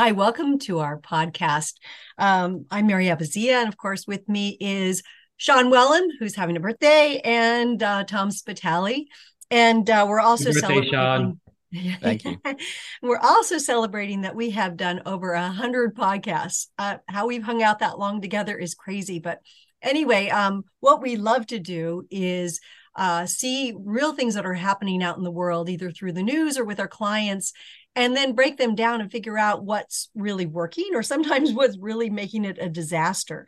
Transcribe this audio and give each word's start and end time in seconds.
Hi, 0.00 0.12
welcome 0.12 0.58
to 0.60 0.78
our 0.78 0.98
podcast. 0.98 1.74
Um, 2.16 2.64
I'm 2.70 2.86
Mary 2.86 3.08
Abbazia, 3.08 3.52
and 3.52 3.68
of 3.68 3.76
course, 3.76 4.06
with 4.06 4.26
me 4.30 4.56
is 4.58 5.02
Sean 5.36 5.68
Whelan, 5.68 6.08
who's 6.18 6.34
having 6.34 6.56
a 6.56 6.60
birthday, 6.60 7.20
and 7.22 7.82
uh, 7.82 8.04
Tom 8.04 8.30
Spitale. 8.30 9.04
And 9.50 9.90
uh, 9.90 10.06
we're 10.08 10.20
also 10.20 10.54
birthday, 10.54 10.60
celebrating. 10.60 10.90
Sean. 10.90 11.40
Thank 12.00 12.24
you. 12.24 12.40
we're 13.02 13.18
also 13.18 13.58
celebrating 13.58 14.22
that 14.22 14.34
we 14.34 14.48
have 14.52 14.78
done 14.78 15.02
over 15.04 15.34
a 15.34 15.50
hundred 15.50 15.94
podcasts. 15.94 16.68
Uh, 16.78 16.96
how 17.06 17.26
we've 17.26 17.44
hung 17.44 17.62
out 17.62 17.80
that 17.80 17.98
long 17.98 18.22
together 18.22 18.56
is 18.56 18.74
crazy, 18.74 19.18
but 19.18 19.40
anyway, 19.82 20.30
um, 20.30 20.64
what 20.80 21.02
we 21.02 21.16
love 21.16 21.46
to 21.48 21.58
do 21.58 22.06
is 22.10 22.58
uh, 22.96 23.26
see 23.26 23.74
real 23.78 24.14
things 24.14 24.34
that 24.34 24.46
are 24.46 24.54
happening 24.54 25.02
out 25.02 25.16
in 25.16 25.24
the 25.24 25.30
world, 25.30 25.68
either 25.68 25.90
through 25.90 26.12
the 26.12 26.22
news 26.22 26.58
or 26.58 26.64
with 26.64 26.80
our 26.80 26.88
clients, 26.88 27.52
and 27.96 28.16
then 28.16 28.34
break 28.34 28.56
them 28.56 28.74
down 28.74 29.00
and 29.00 29.10
figure 29.10 29.38
out 29.38 29.64
what's 29.64 30.10
really 30.14 30.46
working 30.46 30.90
or 30.94 31.02
sometimes 31.02 31.52
what's 31.54 31.78
really 31.78 32.10
making 32.10 32.44
it 32.44 32.58
a 32.60 32.68
disaster. 32.68 33.46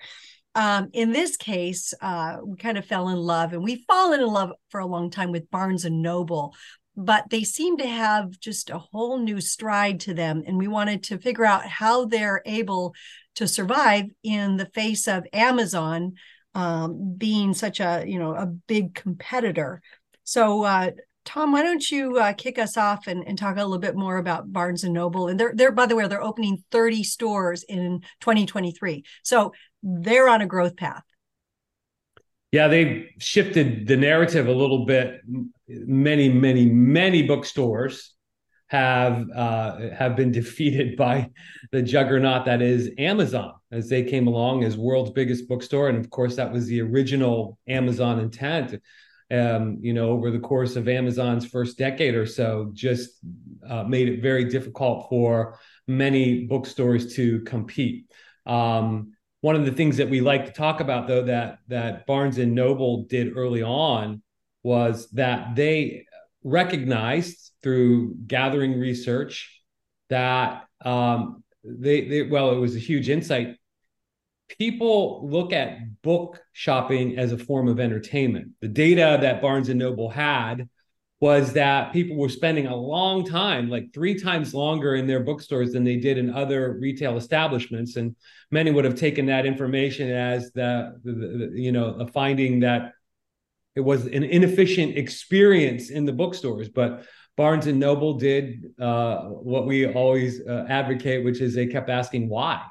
Um, 0.55 0.91
in 0.93 1.13
this 1.13 1.37
case, 1.37 1.95
uh, 2.03 2.39
we 2.45 2.57
kind 2.57 2.77
of 2.77 2.85
fell 2.85 3.09
in 3.09 3.17
love, 3.17 3.55
and 3.55 3.65
we've 3.65 3.85
fallen 3.87 4.21
in 4.21 4.27
love 4.27 4.53
for 4.69 4.81
a 4.81 4.87
long 4.87 5.11
time 5.11 5.33
with 5.33 5.51
Barnes 5.51 5.87
and 5.87 6.03
Noble, 6.03 6.55
but 6.95 7.31
they 7.31 7.43
seem 7.43 7.79
to 7.79 7.87
have 7.87 8.39
just 8.39 8.69
a 8.69 8.79
whole 8.79 9.19
new 9.19 9.41
stride 9.41 10.01
to 10.01 10.13
them, 10.13 10.43
and 10.47 10.59
we 10.59 10.69
wanted 10.69 11.05
to 11.05 11.19
figure 11.19 11.47
out 11.47 11.67
how 11.67 12.05
they're 12.05 12.43
able 12.45 12.95
to 13.37 13.49
survive 13.49 14.11
in 14.23 14.59
the 14.59 14.67
face 14.67 15.09
of 15.09 15.27
Amazon 15.33 16.13
um, 16.55 17.15
being 17.17 17.55
such 17.55 17.81
a 17.81 18.05
you 18.07 18.19
know 18.19 18.35
a 18.35 18.47
big 18.47 18.95
competitor. 18.95 19.81
So 20.25 20.65
uh, 20.65 20.91
Tom, 21.25 21.53
why 21.53 21.63
don't 21.63 21.89
you 21.91 22.19
uh, 22.19 22.33
kick 22.33 22.59
us 22.59 22.77
off 22.77 23.07
and, 23.07 23.27
and 23.27 23.39
talk 23.39 23.57
a 23.57 23.65
little 23.65 23.79
bit 23.79 23.95
more 23.95 24.17
about 24.17 24.53
Barnes 24.53 24.83
and 24.85 24.93
Noble? 24.93 25.29
And 25.29 25.39
they're 25.39 25.53
they're 25.55 25.73
by 25.73 25.87
the 25.87 25.95
way, 25.95 26.07
they're 26.09 26.23
opening 26.23 26.65
30 26.71 27.05
stores 27.05 27.65
in 27.69 28.01
2023. 28.21 29.05
So 29.23 29.53
they're 29.83 30.29
on 30.29 30.43
a 30.43 30.47
growth 30.47 30.77
path. 30.77 31.05
Yeah, 32.51 32.69
they've 32.69 33.07
shifted 33.19 33.87
the 33.87 33.97
narrative 33.97 34.47
a 34.47 34.53
little 34.53 34.85
bit. 34.85 35.21
Many, 35.69 36.29
many, 36.29 36.67
many 36.67 37.23
bookstores 37.23 38.13
have 38.67 39.31
uh, 39.31 39.91
have 39.97 40.17
been 40.17 40.33
defeated 40.41 40.97
by 40.97 41.31
the 41.71 41.83
juggernaut 41.83 42.47
that 42.47 42.61
is 42.61 42.91
Amazon, 42.99 43.55
as 43.71 43.89
they 43.89 44.03
came 44.03 44.27
along 44.27 44.65
as 44.65 44.77
world's 44.77 45.13
biggest 45.13 45.49
bookstore, 45.49 45.89
and 45.89 45.99
of 45.99 46.11
course 46.11 46.37
that 46.37 46.53
was 46.53 46.67
the 46.67 46.83
original 46.83 47.59
Amazon 47.69 48.19
intent 48.19 48.81
um, 49.33 49.79
you 49.81 49.95
know, 49.95 50.11
over 50.11 50.31
the 50.31 50.39
course 50.39 50.77
of 50.77 50.89
Amazon's 50.89 51.47
first 51.47 51.79
decade 51.79 52.15
or 52.15 52.27
so, 52.27 52.71
just 52.73 53.19
uh, 53.69 53.85
made 53.85 54.09
it 54.09 54.23
very 54.23 54.45
difficult 54.45 55.09
for 55.09 55.59
many 55.87 56.45
bookstores 56.45 57.15
to 57.17 57.41
compete. 57.41 58.11
Um, 58.47 59.13
one 59.41 59.57
of 59.57 59.65
the 59.65 59.73
things 59.73 59.97
that 59.97 60.09
we 60.09 60.21
like 60.21 60.47
to 60.47 60.53
talk 60.53 60.81
about, 60.81 61.09
though, 61.09 61.25
that 61.25 61.59
that 61.69 62.07
Barnes 62.07 62.39
and 62.39 62.55
Noble 62.55 63.05
did 63.05 63.37
early 63.37 63.63
on 63.63 64.23
was 64.63 65.09
that 65.11 65.57
they 65.57 66.07
recognized 66.45 67.53
through 67.63 68.15
gathering 68.27 68.79
research 68.79 69.63
that 70.11 70.65
um, 70.85 71.43
they, 71.65 72.07
they 72.09 72.23
well, 72.23 72.53
it 72.53 72.59
was 72.59 72.77
a 72.77 72.81
huge 72.81 73.09
insight 73.09 73.57
people 74.59 75.29
look 75.29 75.53
at 75.53 76.03
book 76.03 76.41
shopping 76.53 77.19
as 77.19 77.33
a 77.33 77.39
form 77.39 77.69
of 77.69 77.81
entertainment. 77.81 78.53
The 78.61 78.69
data 78.69 79.19
that 79.21 79.41
Barnes 79.41 79.69
and 79.69 79.79
Noble 79.79 80.11
had 80.11 80.69
was 81.21 81.53
that 81.53 81.93
people 81.93 82.17
were 82.17 82.29
spending 82.29 82.67
a 82.67 82.75
long 82.75 83.25
time, 83.25 83.71
like 83.71 83.95
three 83.95 84.19
times 84.19 84.53
longer 84.53 84.97
in 84.97 85.07
their 85.07 85.21
bookstores 85.21 85.73
than 85.73 85.85
they 85.85 85.97
did 85.97 86.19
in 86.19 86.35
other 86.35 86.77
retail 86.81 87.17
establishments. 87.17 87.95
And 87.97 88.17
many 88.51 88.73
would 88.73 88.85
have 88.85 88.97
taken 88.97 89.27
that 89.27 89.47
information 89.47 90.11
as 90.11 90.51
the, 90.53 90.99
the, 91.05 91.13
the 91.13 91.53
you 91.55 91.71
know, 91.71 91.95
a 92.01 92.09
finding 92.09 92.61
that 92.61 92.95
it 93.77 93.81
was 93.81 94.07
an 94.07 94.25
inefficient 94.25 94.99
experience 94.99 95.91
in 95.91 96.05
the 96.05 96.13
bookstores. 96.13 96.69
But 96.69 97.05
Barnes 97.37 97.69
and 97.69 97.79
Noble 97.79 98.15
did 98.15 98.65
uh, 98.81 99.19
what 99.27 99.67
we 99.67 99.87
always 99.87 100.41
uh, 100.47 100.67
advocate, 100.69 101.25
which 101.25 101.41
is 101.41 101.55
they 101.55 101.67
kept 101.67 101.89
asking 101.89 102.29
why 102.29 102.63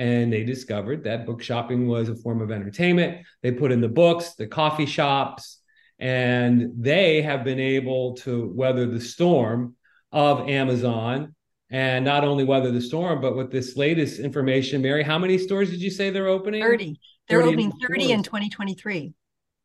and 0.00 0.32
they 0.32 0.44
discovered 0.44 1.04
that 1.04 1.26
book 1.26 1.42
shopping 1.42 1.86
was 1.86 2.08
a 2.08 2.16
form 2.16 2.40
of 2.40 2.50
entertainment. 2.50 3.26
They 3.42 3.52
put 3.52 3.70
in 3.70 3.82
the 3.82 3.88
books, 3.88 4.30
the 4.30 4.46
coffee 4.46 4.86
shops, 4.86 5.60
and 5.98 6.72
they 6.74 7.20
have 7.20 7.44
been 7.44 7.60
able 7.60 8.16
to 8.24 8.50
weather 8.54 8.86
the 8.86 9.00
storm 9.00 9.76
of 10.10 10.48
Amazon 10.48 11.34
and 11.68 12.02
not 12.02 12.24
only 12.24 12.44
weather 12.44 12.70
the 12.70 12.80
storm, 12.80 13.20
but 13.20 13.36
with 13.36 13.52
this 13.52 13.76
latest 13.76 14.20
information, 14.20 14.80
Mary, 14.80 15.02
how 15.02 15.18
many 15.18 15.36
stores 15.36 15.68
did 15.70 15.82
you 15.82 15.90
say 15.90 16.08
they're 16.08 16.28
opening? 16.28 16.62
30. 16.62 16.98
They're 17.28 17.40
30 17.40 17.48
opening 17.50 17.72
30 17.72 18.04
stores. 18.04 18.10
in 18.10 18.22
2023. 18.22 19.12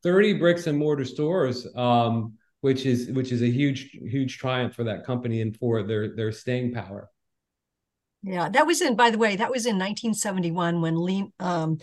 30 0.04 0.34
bricks 0.34 0.68
and 0.68 0.78
mortar 0.78 1.06
stores, 1.06 1.66
um, 1.78 2.34
which 2.60 2.86
is 2.86 3.10
which 3.12 3.32
is 3.32 3.42
a 3.42 3.50
huge, 3.50 3.92
huge 3.92 4.38
triumph 4.38 4.76
for 4.76 4.84
that 4.84 5.06
company 5.06 5.40
and 5.40 5.56
for 5.56 5.82
their 5.82 6.14
their 6.14 6.34
staying 6.34 6.74
power. 6.74 7.10
Yeah, 8.26 8.50
that 8.50 8.66
was 8.66 8.82
in, 8.82 8.96
by 8.96 9.12
the 9.12 9.20
way, 9.20 9.36
that 9.36 9.52
was 9.52 9.68
in 9.68 9.78
1971 9.78 10.82
when 10.82 11.32
um, 11.40 11.78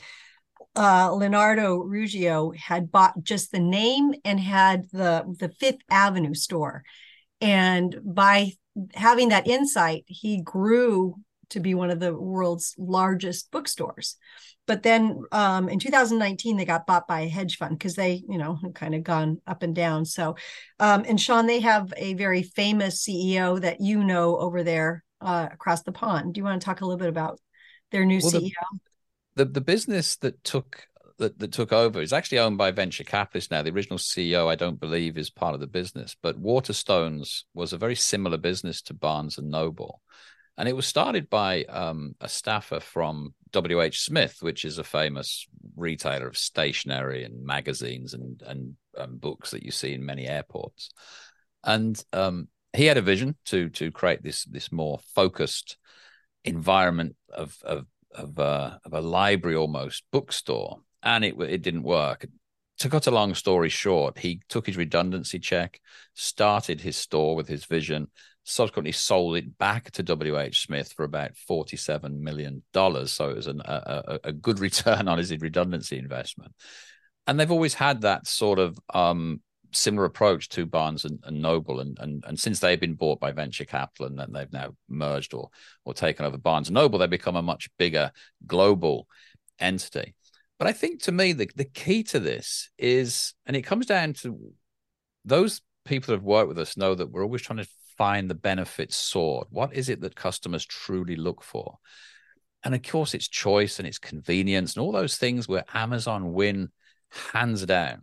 uh, 0.75 1.15
Leonardo 1.15 1.79
Riggio 1.85 2.57
had 2.57 2.91
bought 2.91 3.23
just 3.23 3.53
the 3.53 3.61
name 3.61 4.13
and 4.25 4.41
had 4.41 4.91
the 4.93 5.25
the 5.39 5.51
Fifth 5.61 5.83
Avenue 5.89 6.35
store, 6.35 6.83
and 7.41 7.97
by 8.05 8.53
having 8.95 9.29
that 9.29 9.47
insight, 9.47 10.03
he 10.09 10.43
grew 10.43 11.15
to 11.51 11.61
be 11.61 11.75
one 11.75 11.91
of 11.91 12.01
the 12.01 12.13
world's 12.13 12.75
largest 12.77 13.53
bookstores. 13.53 14.17
But 14.67 14.83
then 14.83 15.23
um, 15.31 15.69
in 15.69 15.79
2019, 15.79 16.57
they 16.57 16.65
got 16.65 16.87
bought 16.87 17.07
by 17.07 17.21
a 17.21 17.29
hedge 17.29 17.57
fund 17.57 17.79
because 17.79 17.95
they, 17.95 18.23
you 18.29 18.39
know, 18.39 18.59
kind 18.75 18.95
of 18.97 19.05
gone 19.05 19.41
up 19.47 19.63
and 19.63 19.75
down. 19.75 20.07
So, 20.07 20.37
um, 20.81 21.05
and 21.07 21.21
Sean, 21.21 21.47
they 21.47 21.61
have 21.61 21.93
a 21.97 22.15
very 22.15 22.43
famous 22.43 23.05
CEO 23.05 23.61
that 23.61 23.81
you 23.81 24.03
know 24.03 24.39
over 24.39 24.65
there 24.65 25.05
uh, 25.23 25.49
across 25.53 25.83
the 25.83 25.93
pond. 25.93 26.35
Do 26.35 26.39
you 26.39 26.45
want 26.45 26.61
to 26.61 26.65
talk 26.65 26.81
a 26.81 26.85
little 26.85 26.99
bit 26.99 27.09
about 27.09 27.41
their 27.91 28.05
new 28.05 28.21
well, 28.23 28.33
CEO? 28.33 28.51
The, 29.35 29.45
the, 29.45 29.53
the 29.53 29.61
business 29.61 30.17
that 30.17 30.43
took 30.45 30.87
that, 31.19 31.39
that 31.39 31.53
took 31.53 31.73
over 31.73 32.01
is 32.01 32.13
actually 32.13 32.41
owned 32.41 32.59
by 32.59 32.71
venture 32.71 33.05
capitalists 33.05 33.51
now. 33.51 33.63
The 33.63 33.71
original 33.71 33.99
CEO, 33.99 34.49
I 34.49 34.57
don't 34.57 34.81
believe, 34.81 35.17
is 35.17 35.31
part 35.31 35.55
of 35.55 35.61
the 35.61 35.67
business, 35.67 36.17
but 36.21 36.41
Waterstones 36.43 37.45
was 37.55 37.73
a 37.73 37.79
very 37.79 37.95
similar 37.95 38.39
business 38.39 38.83
to 38.83 38.95
Barnes 38.95 39.39
and 39.39 39.51
Noble. 39.51 40.03
And 40.59 40.69
it 40.69 40.77
was 40.77 40.87
started 40.87 41.31
by 41.31 41.65
um, 41.65 42.15
a 42.21 42.29
staffer 42.29 42.81
from 42.81 43.35
WH 43.55 43.95
Smith, 43.95 44.39
which 44.41 44.65
is 44.65 44.79
a 44.79 44.85
famous 44.85 45.47
retailer 45.77 46.27
of 46.27 46.37
stationery 46.37 47.25
and 47.25 47.45
magazines 47.45 48.15
and, 48.15 48.43
and, 48.47 48.77
and 48.97 49.21
books 49.21 49.53
that 49.53 49.63
you 49.63 49.71
see 49.71 49.95
in 49.95 50.05
many 50.05 50.27
airports. 50.27 50.91
And 51.65 52.03
um, 52.13 52.49
he 52.75 52.87
had 52.87 52.99
a 52.99 53.03
vision 53.03 53.37
to 53.47 53.69
to 53.71 53.91
create 53.91 54.23
this 54.23 54.45
this 54.45 54.73
more 54.73 54.99
focused 55.15 55.77
environment 56.45 57.17
of 57.33 57.57
of 57.63 57.87
of, 58.15 58.39
uh, 58.39 58.79
of 58.85 58.93
a 58.93 59.01
library 59.01 59.57
almost 59.57 60.05
bookstore, 60.13 60.81
and 61.03 61.25
it 61.25 61.35
it 61.41 61.63
didn't 61.63 61.83
work. 61.83 62.27
To 62.79 62.89
cut 62.89 63.07
a 63.07 63.13
long 63.13 63.35
story 63.35 63.69
short, 63.69 64.19
he 64.19 64.41
took 64.49 64.67
his 64.67 64.77
redundancy 64.77 65.39
check, 65.39 65.81
started 66.15 66.81
his 66.81 66.97
store 66.97 67.37
with 67.37 67.47
his 67.47 67.65
vision, 67.65 68.09
subsequently 68.45 68.93
sold 68.93 69.37
it 69.37 69.57
back 69.57 69.91
to 69.93 70.03
WH 70.03 70.55
Smith 70.55 70.93
for 70.93 71.05
about 71.05 71.33
$47 71.35 72.19
million. 72.19 72.63
So 72.75 73.31
it 73.31 73.37
was 73.37 73.47
an, 73.47 73.63
a, 73.65 74.19
a, 74.25 74.33
good 74.33 74.59
return 74.67 75.07
on 75.07 75.19
his 75.19 75.31
redundancy 75.31 75.99
investment. 75.99 76.55
And 77.27 77.39
they've 77.39 77.53
always 77.53 77.75
had 77.75 78.01
that 78.01 78.27
sort 78.27 78.59
of 78.59 78.77
um, 78.93 79.43
similar 79.73 80.05
approach 80.05 80.49
to 80.51 80.67
Barnes 80.67 81.05
and, 81.05 81.19
and, 81.25 81.41
Noble, 81.41 81.81
and, 81.81 81.99
and 82.01 82.25
and 82.27 82.39
since 82.39 82.61
they've 82.61 82.81
been 82.81 82.95
bought 82.95 83.21
by 83.21 83.33
venture 83.33 83.65
capital 83.65 84.07
and 84.07 84.19
then 84.19 84.33
they've 84.33 84.53
now 84.53 84.75
merged 84.89 85.35
or 85.35 85.51
or 85.85 85.95
taken 85.95 86.25
over 86.25 86.39
Barnes 86.39 86.69
and 86.69 86.75
Noble, 86.75 86.99
they've 86.99 87.11
become 87.11 87.37
a 87.37 87.43
much 87.43 87.69
bigger 87.79 88.13
global 88.47 89.09
entity. 89.59 90.15
But 90.59 90.69
I 90.69 90.73
think 90.73 91.03
to 91.03 91.13
me 91.13 91.33
the 91.33 91.49
the 91.57 91.65
key 91.65 92.03
to 92.05 92.21
this 92.21 92.71
is, 92.79 93.35
and 93.47 93.57
it 93.57 93.63
comes 93.63 93.87
down 93.87 94.13
to 94.15 94.53
those 95.25 95.61
people 95.85 96.09
that 96.09 96.19
have 96.19 96.25
worked 96.25 96.49
with 96.49 96.59
us 96.59 96.77
know 96.77 96.95
that 96.95 97.11
we're 97.11 97.25
always 97.25 97.43
trying 97.43 97.59
to 97.59 97.69
find 97.97 98.29
the 98.29 98.35
benefit 98.35 98.93
sword. 98.93 99.47
What 99.51 99.75
is 99.75 99.89
it 99.89 100.01
that 100.01 100.17
customers 100.17 100.65
truly 100.65 101.17
look 101.17 101.43
for? 101.43 101.79
And 102.65 102.75
of 102.75 102.83
course, 102.83 103.15
it's 103.15 103.29
choice 103.29 103.79
and 103.79 103.89
it's 103.89 103.99
convenience 103.99 104.75
and 104.75 104.83
all 104.83 104.93
those 104.93 105.17
things 105.17 105.49
where 105.49 105.65
Amazon 105.75 106.33
win 106.33 106.71
hands 107.33 107.67
down. 107.67 108.03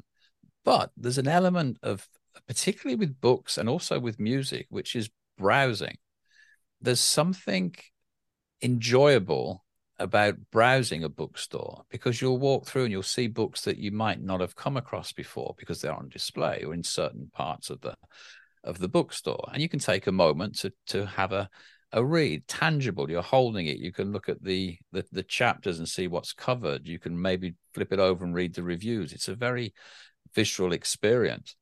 But 0.65 0.91
there's 0.97 1.17
an 1.17 1.27
element 1.27 1.77
of, 1.83 2.07
particularly 2.47 2.95
with 2.95 3.21
books 3.21 3.57
and 3.57 3.69
also 3.69 3.99
with 3.99 4.19
music, 4.19 4.67
which 4.69 4.95
is 4.95 5.09
browsing. 5.37 5.97
There's 6.81 6.99
something 6.99 7.75
enjoyable 8.61 9.65
about 9.97 10.35
browsing 10.51 11.03
a 11.03 11.09
bookstore 11.09 11.83
because 11.89 12.21
you'll 12.21 12.37
walk 12.37 12.65
through 12.65 12.83
and 12.83 12.91
you'll 12.91 13.03
see 13.03 13.27
books 13.27 13.61
that 13.61 13.77
you 13.77 13.91
might 13.91 14.21
not 14.21 14.39
have 14.39 14.55
come 14.55 14.77
across 14.77 15.11
before 15.11 15.55
because 15.57 15.81
they're 15.81 15.93
on 15.93 16.07
display 16.09 16.63
or 16.65 16.73
in 16.73 16.83
certain 16.83 17.29
parts 17.33 17.69
of 17.69 17.81
the 17.81 17.95
of 18.63 18.79
the 18.79 18.87
bookstore. 18.87 19.49
And 19.53 19.61
you 19.61 19.69
can 19.69 19.79
take 19.79 20.07
a 20.07 20.11
moment 20.11 20.57
to 20.59 20.73
to 20.87 21.05
have 21.05 21.31
a 21.31 21.49
a 21.91 22.03
read 22.03 22.47
tangible. 22.47 23.09
You're 23.09 23.21
holding 23.21 23.65
it. 23.65 23.77
You 23.77 23.91
can 23.91 24.11
look 24.11 24.29
at 24.29 24.43
the, 24.43 24.77
the 24.91 25.05
the 25.11 25.23
chapters 25.23 25.79
and 25.79 25.87
see 25.87 26.07
what's 26.07 26.33
covered. 26.33 26.87
You 26.87 26.99
can 26.99 27.19
maybe 27.19 27.55
flip 27.73 27.91
it 27.91 27.99
over 27.99 28.23
and 28.23 28.33
read 28.33 28.55
the 28.55 28.63
reviews. 28.63 29.11
It's 29.11 29.27
a 29.27 29.35
very 29.35 29.73
visual 30.33 30.73
experience 30.73 31.55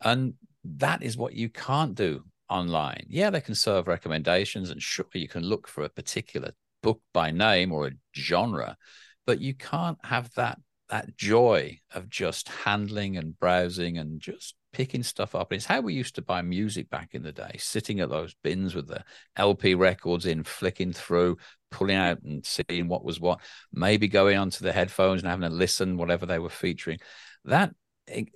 and 0.00 0.34
that 0.64 1.02
is 1.02 1.16
what 1.16 1.34
you 1.34 1.48
can't 1.48 1.94
do 1.94 2.22
online 2.48 3.04
yeah 3.08 3.30
they 3.30 3.40
can 3.40 3.54
serve 3.54 3.88
recommendations 3.88 4.70
and 4.70 4.82
sure 4.82 5.06
you 5.14 5.28
can 5.28 5.42
look 5.42 5.66
for 5.66 5.84
a 5.84 5.88
particular 5.88 6.52
book 6.82 7.00
by 7.12 7.30
name 7.30 7.72
or 7.72 7.86
a 7.86 7.92
genre 8.14 8.76
but 9.26 9.40
you 9.40 9.54
can't 9.54 9.98
have 10.04 10.32
that 10.34 10.58
that 10.90 11.16
joy 11.16 11.78
of 11.94 12.10
just 12.10 12.48
handling 12.48 13.16
and 13.16 13.38
browsing 13.38 13.96
and 13.98 14.20
just 14.20 14.54
picking 14.72 15.02
stuff 15.02 15.34
up. 15.34 15.52
It's 15.52 15.64
how 15.64 15.80
we 15.80 15.94
used 15.94 16.16
to 16.16 16.22
buy 16.22 16.42
music 16.42 16.90
back 16.90 17.14
in 17.14 17.22
the 17.22 17.32
day, 17.32 17.56
sitting 17.58 18.00
at 18.00 18.10
those 18.10 18.34
bins 18.42 18.74
with 18.74 18.88
the 18.88 19.02
LP 19.36 19.74
records 19.74 20.26
in, 20.26 20.44
flicking 20.44 20.92
through, 20.92 21.38
pulling 21.70 21.96
out 21.96 22.22
and 22.22 22.44
seeing 22.44 22.88
what 22.88 23.04
was 23.04 23.20
what, 23.20 23.40
maybe 23.72 24.08
going 24.08 24.36
onto 24.36 24.64
the 24.64 24.72
headphones 24.72 25.22
and 25.22 25.30
having 25.30 25.44
a 25.44 25.50
listen, 25.50 25.96
whatever 25.96 26.26
they 26.26 26.38
were 26.38 26.50
featuring. 26.50 26.98
That 27.44 27.72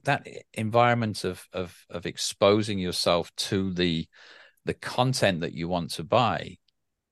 that 0.05 0.27
environment 0.55 1.25
of 1.25 1.47
of 1.53 1.77
of 1.91 2.07
exposing 2.07 2.79
yourself 2.79 3.35
to 3.37 3.73
the 3.73 4.07
the 4.65 4.75
content 4.75 5.41
that 5.41 5.55
you 5.55 5.69
want 5.69 5.91
to 5.91 6.05
buy 6.05 6.57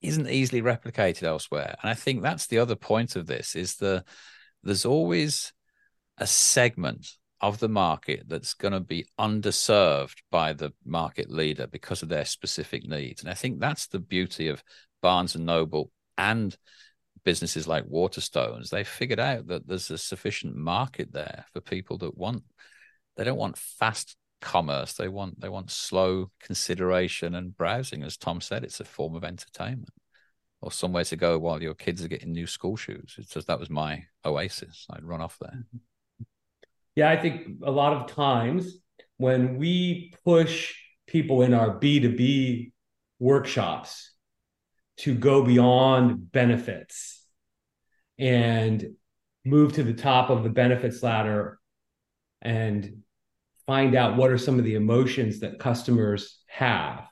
isn't 0.01 0.29
easily 0.29 0.61
replicated 0.61 1.23
elsewhere. 1.23 1.75
And 1.81 1.89
I 1.89 1.93
think 1.93 2.21
that's 2.21 2.47
the 2.47 2.59
other 2.59 2.75
point 2.75 3.15
of 3.15 3.25
this 3.25 3.55
is 3.55 3.75
the 3.75 4.03
there's 4.63 4.85
always 4.85 5.53
a 6.17 6.27
segment 6.27 7.07
of 7.41 7.59
the 7.59 7.69
market 7.69 8.23
that's 8.27 8.53
going 8.55 8.73
to 8.73 8.79
be 8.79 9.05
underserved 9.19 10.15
by 10.31 10.53
the 10.53 10.73
market 10.83 11.29
leader 11.29 11.67
because 11.67 12.01
of 12.01 12.09
their 12.09 12.25
specific 12.25 12.87
needs. 12.87 13.21
And 13.21 13.29
I 13.29 13.35
think 13.35 13.59
that's 13.59 13.87
the 13.87 13.99
beauty 13.99 14.47
of 14.47 14.63
Barnes 15.01 15.35
and 15.35 15.45
Noble 15.45 15.91
and 16.17 16.55
businesses 17.27 17.67
like 17.67 17.83
Waterstones. 17.89 18.69
They 18.69 18.85
figured 18.85 19.19
out 19.19 19.47
that 19.47 19.67
there's 19.67 19.91
a 19.91 19.97
sufficient 19.97 20.55
market 20.55 21.11
there 21.11 21.43
for 21.51 21.59
people 21.59 21.97
that 21.97 22.17
want 22.17 22.41
they 23.17 23.25
don't 23.25 23.37
want 23.37 23.57
fast 23.57 24.15
commerce. 24.39 24.93
They 24.93 25.09
want 25.09 25.41
they 25.41 25.49
want 25.49 25.69
slow 25.69 26.31
consideration 26.39 27.35
and 27.35 27.53
browsing. 27.53 28.01
As 28.01 28.15
Tom 28.15 28.39
said, 28.39 28.63
it's 28.63 28.79
a 28.79 28.85
form 28.85 29.13
of 29.13 29.25
entertainment 29.25 29.91
or 30.61 30.71
somewhere 30.71 31.03
to 31.03 31.17
go 31.17 31.37
while 31.37 31.61
your 31.61 31.73
kids 31.73 32.01
are 32.01 32.07
getting 32.07 32.31
new 32.31 32.47
school 32.47 32.77
shoes. 32.77 33.15
It's 33.17 33.33
just 33.33 33.47
that 33.47 33.59
was 33.59 33.69
my 33.69 34.05
oasis. 34.23 34.85
I'd 34.89 35.03
run 35.03 35.19
off 35.19 35.37
there. 35.41 35.65
Yeah, 36.95 37.09
I 37.09 37.17
think 37.17 37.57
a 37.61 37.71
lot 37.71 37.91
of 37.91 38.07
times 38.07 38.77
when 39.17 39.57
we 39.57 40.13
push 40.23 40.75
people 41.07 41.41
in 41.41 41.53
our 41.53 41.77
B2B 41.77 42.71
workshops 43.19 44.13
to 44.99 45.13
go 45.13 45.43
beyond 45.43 46.31
benefits 46.31 47.16
and 48.19 48.95
move 49.45 49.73
to 49.73 49.83
the 49.83 49.93
top 49.93 50.29
of 50.29 50.43
the 50.43 50.49
benefits 50.49 51.03
ladder 51.03 51.59
and 52.41 53.03
find 53.65 53.95
out 53.95 54.17
what 54.17 54.31
are 54.31 54.37
some 54.37 54.59
of 54.59 54.65
the 54.65 54.75
emotions 54.75 55.39
that 55.39 55.59
customers 55.59 56.39
have 56.47 57.07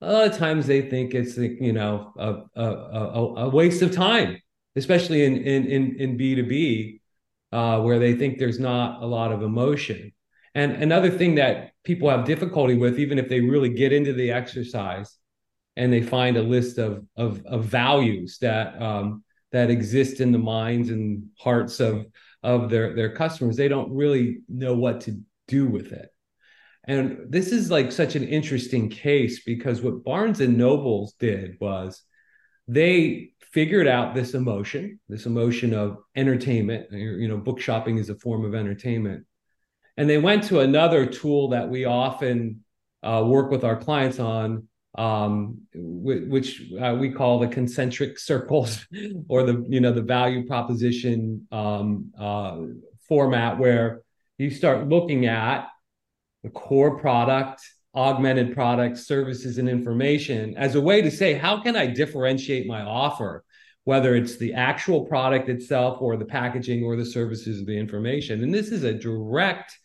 a 0.00 0.12
lot 0.12 0.30
of 0.30 0.36
times 0.36 0.66
they 0.66 0.82
think 0.82 1.14
it's 1.14 1.36
you 1.36 1.72
know 1.72 2.12
a, 2.18 2.60
a, 2.60 3.44
a 3.44 3.48
waste 3.48 3.82
of 3.82 3.92
time, 3.92 4.38
especially 4.76 5.24
in 5.24 5.38
in 5.38 5.96
in 5.96 6.16
B 6.16 6.34
two 6.34 6.44
B, 6.44 7.00
uh, 7.52 7.80
where 7.80 7.98
they 7.98 8.14
think 8.14 8.38
there's 8.38 8.60
not 8.60 9.02
a 9.02 9.06
lot 9.06 9.32
of 9.32 9.42
emotion. 9.42 10.12
And 10.54 10.72
another 10.82 11.10
thing 11.10 11.34
that 11.36 11.72
people 11.84 12.08
have 12.08 12.24
difficulty 12.24 12.74
with, 12.74 12.98
even 12.98 13.18
if 13.18 13.28
they 13.28 13.40
really 13.40 13.68
get 13.68 13.92
into 13.92 14.12
the 14.12 14.32
exercise, 14.32 15.16
and 15.76 15.92
they 15.92 16.02
find 16.02 16.36
a 16.36 16.42
list 16.42 16.78
of 16.78 17.04
of, 17.16 17.44
of 17.46 17.64
values 17.64 18.38
that 18.40 18.80
um, 18.80 19.24
that 19.56 19.70
exist 19.70 20.20
in 20.20 20.32
the 20.32 20.38
minds 20.38 20.90
and 20.90 21.28
hearts 21.38 21.80
of 21.80 22.06
of 22.42 22.70
their 22.70 22.94
their 22.94 23.14
customers, 23.14 23.56
they 23.56 23.68
don't 23.68 23.90
really 23.92 24.38
know 24.48 24.74
what 24.74 25.00
to 25.02 25.20
do 25.48 25.66
with 25.66 25.92
it. 25.92 26.10
And 26.86 27.26
this 27.28 27.50
is 27.50 27.70
like 27.70 27.90
such 27.90 28.14
an 28.14 28.28
interesting 28.28 28.88
case 28.88 29.42
because 29.44 29.82
what 29.82 30.04
Barnes 30.04 30.40
and 30.40 30.56
Nobles 30.56 31.14
did 31.18 31.56
was 31.60 32.02
they 32.68 33.32
figured 33.52 33.88
out 33.88 34.14
this 34.14 34.34
emotion, 34.34 35.00
this 35.08 35.26
emotion 35.26 35.74
of 35.74 35.98
entertainment. 36.14 36.92
You 36.92 37.26
know, 37.26 37.38
book 37.38 37.58
shopping 37.58 37.98
is 37.98 38.10
a 38.10 38.14
form 38.16 38.44
of 38.44 38.54
entertainment. 38.54 39.24
And 39.96 40.08
they 40.08 40.18
went 40.18 40.44
to 40.44 40.60
another 40.60 41.06
tool 41.06 41.48
that 41.48 41.68
we 41.68 41.86
often 41.86 42.64
uh, 43.02 43.24
work 43.26 43.50
with 43.50 43.64
our 43.64 43.76
clients 43.76 44.20
on, 44.20 44.68
um, 44.96 45.58
which 45.74 46.72
uh, 46.80 46.96
we 46.98 47.10
call 47.10 47.38
the 47.38 47.48
concentric 47.48 48.18
circles, 48.30 48.86
or 49.28 49.42
the 49.42 49.64
you 49.68 49.80
know 49.80 49.92
the 49.92 50.02
value 50.02 50.46
proposition 50.46 51.46
um, 51.52 52.12
uh, 52.18 52.58
format, 53.08 53.58
where 53.58 54.02
you 54.38 54.50
start 54.50 54.88
looking 54.88 55.26
at 55.26 55.68
the 56.42 56.50
core 56.50 56.98
product, 56.98 57.60
augmented 57.94 58.54
products, 58.54 59.06
services, 59.06 59.58
and 59.58 59.68
information 59.68 60.54
as 60.56 60.74
a 60.74 60.80
way 60.80 61.02
to 61.02 61.10
say, 61.10 61.34
how 61.34 61.60
can 61.60 61.76
I 61.76 61.86
differentiate 61.86 62.66
my 62.66 62.82
offer, 62.82 63.44
whether 63.84 64.14
it's 64.14 64.36
the 64.36 64.54
actual 64.54 65.06
product 65.06 65.48
itself 65.48 66.00
or 66.00 66.16
the 66.16 66.26
packaging 66.26 66.84
or 66.84 66.96
the 66.96 67.06
services 67.06 67.62
or 67.62 67.64
the 67.64 67.78
information? 67.78 68.42
And 68.42 68.52
this 68.52 68.68
is 68.68 68.84
a 68.84 68.92
direct 68.92 69.76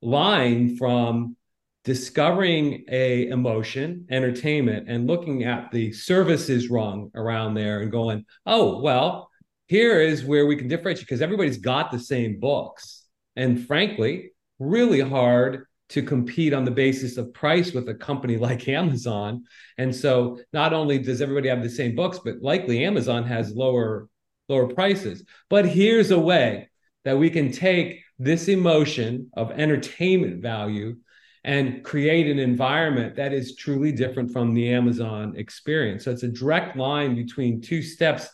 line 0.00 0.76
from 0.76 1.36
discovering 1.84 2.84
a 2.90 3.28
emotion 3.28 4.06
entertainment 4.10 4.88
and 4.88 5.06
looking 5.06 5.44
at 5.44 5.70
the 5.70 5.92
services 5.92 6.68
rung 6.68 7.10
around 7.14 7.54
there 7.54 7.80
and 7.80 7.90
going 7.90 8.24
oh 8.44 8.80
well 8.80 9.30
here 9.66 10.00
is 10.00 10.24
where 10.24 10.46
we 10.46 10.56
can 10.56 10.68
differentiate 10.68 11.06
because 11.06 11.22
everybody's 11.22 11.56
got 11.56 11.90
the 11.90 11.98
same 11.98 12.38
books 12.38 13.06
and 13.36 13.66
frankly 13.66 14.30
really 14.58 15.00
hard 15.00 15.64
to 15.90 16.02
compete 16.02 16.54
on 16.54 16.64
the 16.64 16.70
basis 16.70 17.16
of 17.16 17.34
price 17.34 17.72
with 17.72 17.88
a 17.88 17.94
company 17.94 18.36
like 18.48 18.68
Amazon. 18.68 19.44
And 19.76 19.94
so 19.94 20.38
not 20.52 20.72
only 20.72 20.98
does 20.98 21.20
everybody 21.20 21.48
have 21.48 21.62
the 21.62 21.70
same 21.70 21.94
books, 21.94 22.20
but 22.24 22.42
likely 22.42 22.84
Amazon 22.84 23.24
has 23.24 23.52
lower 23.54 24.08
lower 24.48 24.66
prices. 24.66 25.24
But 25.48 25.68
here's 25.68 26.10
a 26.10 26.18
way 26.18 26.70
that 27.04 27.18
we 27.18 27.30
can 27.30 27.52
take 27.52 28.02
this 28.18 28.48
emotion 28.48 29.30
of 29.34 29.52
entertainment 29.52 30.42
value 30.42 30.96
and 31.44 31.82
create 31.82 32.26
an 32.26 32.38
environment 32.38 33.16
that 33.16 33.32
is 33.32 33.56
truly 33.56 33.92
different 33.92 34.30
from 34.32 34.52
the 34.52 34.72
Amazon 34.72 35.34
experience. 35.36 36.04
So 36.04 36.10
it's 36.10 36.22
a 36.22 36.28
direct 36.28 36.76
line 36.76 37.14
between 37.14 37.62
two 37.62 37.82
steps 37.82 38.28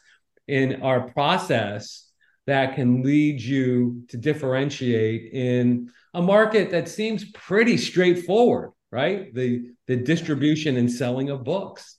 in 0.49 0.83
our 0.83 1.09
process 1.11 2.11
that 2.47 2.75
can 2.75 3.03
lead 3.03 3.41
you 3.41 4.05
to 4.09 4.17
differentiate 4.17 5.33
in 5.33 5.91
a 6.15 6.23
market 6.23 6.71
that 6.71 6.89
seems 6.89 7.31
pretty 7.33 7.77
straightforward, 7.77 8.71
right? 8.91 9.35
The 9.35 9.71
the 9.87 9.97
distribution 9.97 10.77
and 10.77 10.91
selling 10.91 11.31
of 11.31 11.45
books. 11.45 11.99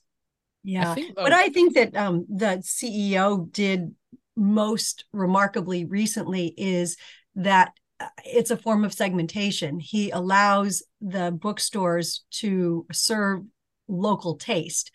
Yeah, 0.64 0.90
I 0.90 0.94
think, 0.94 1.14
but 1.14 1.32
I 1.32 1.48
think 1.48 1.74
that 1.74 1.96
um, 1.96 2.26
the 2.28 2.62
CEO 2.62 3.50
did 3.50 3.94
most 4.36 5.04
remarkably 5.12 5.84
recently 5.84 6.52
is 6.56 6.96
that 7.36 7.72
it's 8.24 8.50
a 8.50 8.56
form 8.56 8.84
of 8.84 8.92
segmentation. 8.92 9.80
He 9.80 10.10
allows 10.10 10.82
the 11.00 11.30
bookstores 11.30 12.24
to 12.32 12.86
serve 12.92 13.42
local 13.88 14.36
taste 14.36 14.90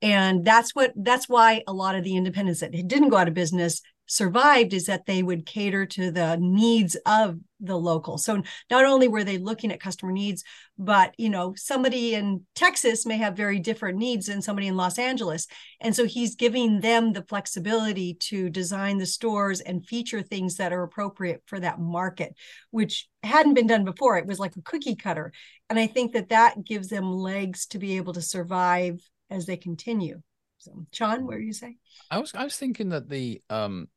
and 0.00 0.44
that's 0.44 0.74
what 0.74 0.92
that's 0.96 1.28
why 1.28 1.62
a 1.66 1.72
lot 1.72 1.94
of 1.94 2.04
the 2.04 2.16
independents 2.16 2.60
that 2.60 2.72
didn't 2.72 3.08
go 3.08 3.16
out 3.16 3.28
of 3.28 3.34
business 3.34 3.82
survived 4.08 4.72
is 4.72 4.86
that 4.86 5.06
they 5.06 5.22
would 5.22 5.46
cater 5.46 5.86
to 5.86 6.10
the 6.10 6.36
needs 6.40 6.96
of 7.06 7.38
the 7.60 7.76
local. 7.76 8.18
So 8.18 8.42
not 8.70 8.84
only 8.84 9.06
were 9.08 9.24
they 9.24 9.38
looking 9.38 9.70
at 9.70 9.80
customer 9.80 10.12
needs, 10.12 10.44
but 10.78 11.14
you 11.18 11.28
know, 11.28 11.54
somebody 11.56 12.14
in 12.14 12.44
Texas 12.54 13.04
may 13.04 13.16
have 13.18 13.36
very 13.36 13.58
different 13.58 13.98
needs 13.98 14.26
than 14.26 14.42
somebody 14.42 14.66
in 14.66 14.76
Los 14.76 14.98
Angeles. 14.98 15.46
And 15.80 15.94
so 15.94 16.06
he's 16.06 16.36
giving 16.36 16.80
them 16.80 17.12
the 17.12 17.24
flexibility 17.24 18.14
to 18.14 18.48
design 18.48 18.98
the 18.98 19.06
stores 19.06 19.60
and 19.60 19.86
feature 19.86 20.22
things 20.22 20.56
that 20.56 20.72
are 20.72 20.82
appropriate 20.82 21.42
for 21.46 21.60
that 21.60 21.80
market, 21.80 22.34
which 22.70 23.08
hadn't 23.22 23.54
been 23.54 23.66
done 23.66 23.84
before. 23.84 24.16
It 24.16 24.26
was 24.26 24.38
like 24.38 24.56
a 24.56 24.62
cookie 24.62 24.96
cutter. 24.96 25.32
And 25.68 25.78
I 25.78 25.86
think 25.86 26.12
that 26.12 26.30
that 26.30 26.64
gives 26.64 26.88
them 26.88 27.12
legs 27.12 27.66
to 27.66 27.78
be 27.78 27.96
able 27.96 28.14
to 28.14 28.22
survive 28.22 29.00
as 29.30 29.46
they 29.46 29.56
continue. 29.56 30.22
So, 30.58 30.86
Sean, 30.92 31.24
what 31.24 31.36
are 31.36 31.40
you 31.40 31.52
saying? 31.52 31.76
I 32.10 32.18
was 32.18 32.34
I 32.34 32.44
was 32.44 32.56
thinking 32.56 32.88
that 32.90 33.08
the 33.08 33.40
um 33.48 33.88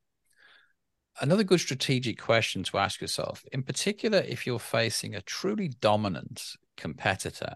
another 1.22 1.44
good 1.44 1.60
strategic 1.60 2.20
question 2.20 2.64
to 2.64 2.78
ask 2.78 3.00
yourself, 3.00 3.46
in 3.52 3.64
particular, 3.64 4.20
if 4.20 4.46
you're 4.46 4.60
facing 4.60 5.16
a 5.16 5.22
truly 5.22 5.70
dominant 5.70 6.44
competitor, 6.76 7.56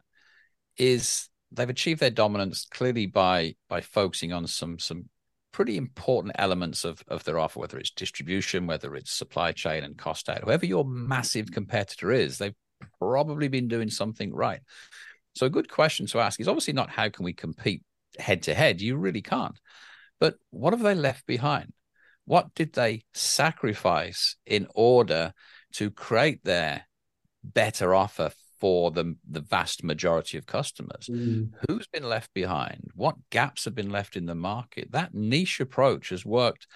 is 0.78 1.30
they've 1.52 1.70
achieved 1.70 2.00
their 2.00 2.10
dominance 2.12 2.66
clearly 2.70 3.08
by 3.08 3.56
by 3.68 3.82
focusing 3.82 4.32
on 4.32 4.48
some 4.48 4.80
some 4.80 5.10
pretty 5.52 5.78
important 5.78 6.36
elements 6.38 6.86
of 6.86 7.04
of 7.08 7.24
their 7.24 7.40
offer, 7.40 7.60
whether 7.60 7.78
it's 7.78 7.92
distribution, 7.92 8.68
whether 8.68 8.96
it's 8.96 9.12
supply 9.12 9.52
chain 9.52 9.84
and 9.84 9.98
cost 9.98 10.30
out. 10.30 10.44
Whoever 10.44 10.66
your 10.66 10.86
massive 10.86 11.52
competitor 11.52 12.12
is, 12.12 12.38
they've 12.38 12.56
probably 13.00 13.48
been 13.48 13.68
doing 13.68 13.90
something 13.90 14.34
right. 14.34 14.62
So 15.36 15.46
a 15.46 15.50
good 15.50 15.70
question 15.70 16.06
to 16.08 16.20
ask 16.20 16.40
is 16.40 16.48
obviously 16.48 16.74
not 16.74 16.90
how 16.90 17.10
can 17.10 17.26
we 17.26 17.34
compete 17.34 17.84
head 18.18 18.44
to 18.44 18.54
head. 18.54 18.80
You 18.82 18.96
really 18.96 19.22
can't. 19.22 19.60
But 20.20 20.36
what 20.52 20.74
have 20.74 20.82
they 20.82 20.96
left 20.96 21.26
behind? 21.26 21.74
What 22.26 22.54
did 22.56 22.74
they 22.74 23.04
sacrifice 23.14 24.36
in 24.46 24.68
order 24.74 25.34
to 25.74 25.92
create 25.92 26.44
their 26.44 26.88
better 27.44 27.94
offer 27.94 28.32
for 28.60 28.92
the, 28.92 29.16
the 29.30 29.42
vast 29.42 29.84
majority 29.84 30.38
of 30.38 30.46
customers? 30.46 31.08
Mm. 31.10 31.52
Who's 31.68 31.88
been 31.88 32.08
left 32.08 32.34
behind? 32.34 32.90
What 32.96 33.16
gaps 33.30 33.66
have 33.66 33.76
been 33.76 33.92
left 33.92 34.18
in 34.18 34.26
the 34.26 34.36
market? 34.36 34.92
That 34.92 35.14
niche 35.14 35.60
approach 35.60 36.10
has 36.10 36.26
worked 36.26 36.68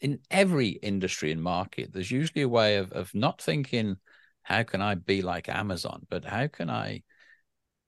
in 0.00 0.18
every 0.30 0.68
industry 0.68 1.32
and 1.32 1.42
market. 1.42 1.92
There's 1.92 2.10
usually 2.10 2.42
a 2.42 2.48
way 2.48 2.76
of, 2.76 2.92
of 2.92 3.14
not 3.14 3.40
thinking, 3.40 3.96
how 4.42 4.62
can 4.62 4.82
I 4.82 4.94
be 4.94 5.22
like 5.22 5.48
Amazon, 5.48 6.06
but 6.10 6.24
how 6.24 6.48
can 6.48 6.68
I 6.68 7.02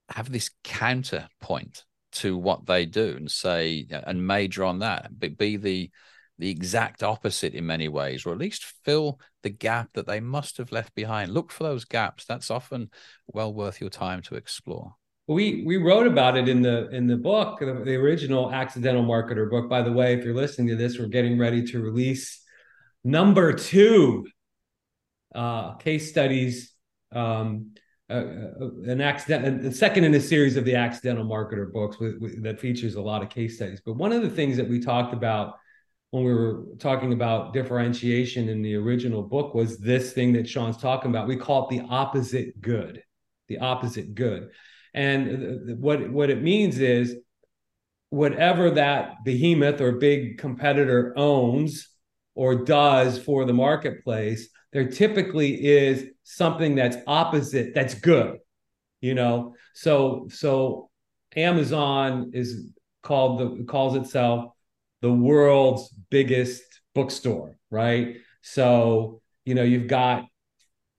have 0.09 0.33
this 0.33 0.51
counterpoint 0.65 1.85
to 2.11 2.37
what 2.37 2.67
they 2.67 2.87
do 2.87 3.15
and 3.17 3.31
say 3.31 3.87
and 3.91 4.27
major 4.27 4.65
on 4.65 4.79
that, 4.79 5.11
but 5.19 5.37
be 5.37 5.57
the 5.57 5.91
the 6.39 6.51
exact 6.51 7.03
opposite 7.03 7.55
in 7.55 7.67
many 7.67 7.89
ways, 7.89 8.25
or 8.25 8.33
at 8.33 8.39
least 8.39 8.65
fill 8.85 9.21
the 9.43 9.51
gap 9.51 9.91
that 9.95 10.07
they 10.07 10.21
must 10.21 10.59
have 10.59 10.73
left 10.73 10.95
behind. 10.95 11.33
Look 11.33 11.51
for 11.51 11.65
those 11.65 11.85
gaps. 11.85 12.25
That's 12.25 12.51
often 12.51 12.91
well 13.27 13.53
worth 13.53 13.81
your 13.81 13.91
time 13.91 14.23
to 14.23 14.37
explore. 14.37 14.95
We 15.27 15.65
we 15.67 15.77
wrote 15.77 16.07
about 16.07 16.39
it 16.39 16.49
in 16.49 16.63
the 16.63 16.89
in 16.89 17.07
the 17.07 17.17
book, 17.17 17.59
the, 17.61 17.83
the 17.85 17.97
original 17.97 18.51
Accidental 18.51 19.05
Marketer 19.05 19.51
book. 19.51 19.69
By 19.69 19.83
the 19.83 19.93
way, 19.93 20.15
if 20.15 20.25
you're 20.25 20.35
listening 20.35 20.69
to 20.69 20.77
this, 20.77 20.99
we're 20.99 21.07
getting 21.07 21.39
ready 21.39 21.63
to 21.67 21.83
release 21.83 22.43
number 23.05 23.53
two 23.53 24.27
uh, 25.35 25.75
case 25.75 26.09
studies. 26.09 26.73
Um, 27.13 27.73
uh, 28.11 28.25
uh, 28.63 28.71
an 28.87 29.03
accident, 29.03 29.61
the 29.61 29.71
second 29.71 30.03
in 30.03 30.15
a 30.15 30.21
series 30.21 30.57
of 30.57 30.65
the 30.65 30.75
accidental 30.75 31.27
marketer 31.27 31.71
books 31.71 31.99
with, 31.99 32.19
with, 32.21 32.43
that 32.43 32.59
features 32.59 32.95
a 32.95 33.01
lot 33.01 33.23
of 33.23 33.29
case 33.29 33.57
studies. 33.57 33.83
But 33.85 33.97
one 33.97 34.13
of 34.13 34.23
the 34.23 34.31
things 34.31 34.57
that 34.57 34.67
we 34.67 34.81
talked 34.81 35.13
about 35.13 35.57
when 36.11 36.25
we 36.25 36.33
were 36.33 36.65
talking 36.79 37.13
about 37.13 37.53
differentiation 37.53 38.49
in 38.49 38.63
the 38.63 38.75
original 38.75 39.23
book 39.23 39.55
was 39.55 39.79
this 39.79 40.13
thing 40.13 40.33
that 40.33 40.49
Sean's 40.49 40.79
talking 40.79 41.11
about. 41.11 41.29
We 41.29 41.37
call 41.37 41.69
it 41.69 41.77
the 41.77 41.87
opposite 41.89 42.61
good, 42.61 43.03
the 43.49 43.59
opposite 43.59 44.15
good. 44.15 44.51
And 44.95 45.79
what 45.81 46.11
what 46.11 46.31
it 46.31 46.43
means 46.43 46.79
is 46.79 47.17
whatever 48.11 48.71
that 48.71 49.23
behemoth 49.25 49.83
or 49.83 49.93
big 49.93 50.39
competitor 50.39 51.13
owns 51.17 51.89
or 52.35 52.65
does 52.65 53.19
for 53.19 53.45
the 53.45 53.53
marketplace, 53.53 54.49
there 54.73 54.89
typically 54.89 55.67
is 55.67 56.07
something 56.23 56.75
that's 56.75 56.97
opposite 57.07 57.75
that's 57.75 57.95
good. 57.95 58.39
You 59.03 59.15
know, 59.15 59.55
so 59.75 60.27
so 60.31 60.89
Amazon 61.37 62.31
is 62.33 62.71
called 63.03 63.39
the 63.41 63.65
calls 63.65 63.95
itself 63.95 64.53
the 65.01 65.13
world's 65.13 65.89
biggest 66.11 66.63
bookstore, 66.95 67.59
right? 67.71 68.17
So, 68.43 69.21
you 69.45 69.55
know, 69.55 69.63
you've 69.63 69.89
got 69.89 70.25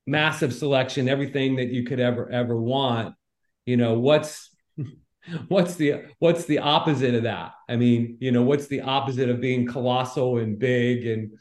massive 0.07 0.53
selection, 0.53 1.09
everything 1.09 1.57
that 1.57 1.69
you 1.69 1.83
could 1.83 1.99
ever 1.99 2.29
ever 2.29 2.59
want. 2.59 3.15
You 3.65 3.77
know, 3.77 3.99
what's 3.99 4.49
what's 5.47 5.75
the 5.75 6.05
what's 6.19 6.45
the 6.45 6.59
opposite 6.59 7.15
of 7.15 7.23
that? 7.23 7.51
I 7.67 7.75
mean, 7.75 8.17
you 8.19 8.31
know, 8.31 8.43
what's 8.43 8.67
the 8.67 8.81
opposite 8.81 9.29
of 9.29 9.41
being 9.41 9.67
colossal 9.67 10.37
and 10.37 10.57
big 10.57 11.05
and 11.05 11.31